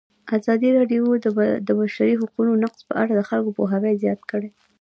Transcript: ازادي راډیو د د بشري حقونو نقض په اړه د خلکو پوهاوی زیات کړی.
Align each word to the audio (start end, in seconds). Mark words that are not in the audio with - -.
ازادي 0.37 0.69
راډیو 0.77 1.03
د 1.25 1.27
د 1.67 1.69
بشري 1.79 2.13
حقونو 2.21 2.51
نقض 2.63 2.79
په 2.87 2.93
اړه 3.01 3.11
د 3.15 3.21
خلکو 3.29 3.55
پوهاوی 3.57 3.93
زیات 4.03 4.21
کړی. 4.31 4.49